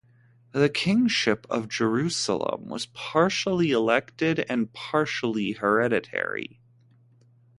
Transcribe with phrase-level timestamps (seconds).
[0.53, 6.59] The kingship of Jerusalem was partially elected and partially hereditary.